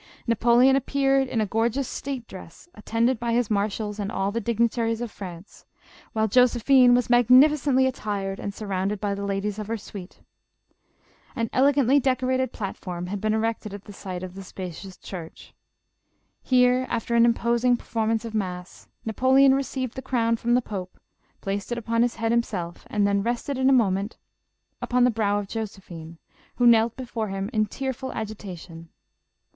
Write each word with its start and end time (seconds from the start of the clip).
Napoleon 0.25 0.75
appear 0.75 1.19
ed 1.19 1.27
in 1.27 1.41
a 1.41 1.45
gorgeous 1.45 1.87
state 1.87 2.27
dress, 2.27 2.67
attended 2.73 3.19
by 3.19 3.33
his 3.33 3.51
marshals 3.51 3.99
and 3.99 4.11
all 4.11 4.31
the 4.31 4.41
dignitaries 4.41 4.99
of 4.99 5.11
France, 5.11 5.63
while 6.13 6.27
Josephine 6.27 6.95
was 6.95 7.07
magnificently 7.07 7.85
attired 7.85 8.39
and 8.39 8.51
surrounded 8.51 8.99
by 8.99 9.13
the 9.13 9.23
ladies 9.23 9.59
of 9.59 9.67
her 9.67 9.77
suite. 9.77 10.21
An 11.35 11.51
elegantly 11.53 11.99
decorated 11.99 12.51
platform 12.51 13.05
had 13.05 13.21
been 13.21 13.35
erected 13.35 13.75
at 13.75 13.83
the 13.83 13.95
end 14.09 14.23
of 14.23 14.33
the 14.33 14.41
spacious 14.41 14.97
church. 14.97 15.53
Here, 16.41 16.87
after 16.89 17.13
an 17.13 17.23
imposing 17.23 17.77
performance 17.77 18.25
of 18.25 18.33
mass, 18.33 18.87
Napoleon 19.05 19.53
received 19.53 19.93
the 19.93 20.01
crown 20.01 20.35
from 20.35 20.55
the 20.55 20.63
Pope, 20.63 20.99
placed 21.41 21.71
it 21.71 21.77
upon 21.77 22.01
his 22.01 22.15
head 22.15 22.31
him 22.31 22.41
self, 22.41 22.87
then 22.89 23.21
rested 23.21 23.59
it 23.59 23.69
a 23.69 23.71
moment 23.71 24.17
upon 24.81 25.03
the 25.03 25.11
brow 25.11 25.37
of 25.37 25.53
Jose 25.53 25.79
phine, 25.79 26.17
who 26.55 26.65
knelt 26.65 26.95
before 26.95 27.27
him 27.27 27.51
in 27.53 27.67
tearful 27.67 28.11
agitation. 28.13 28.89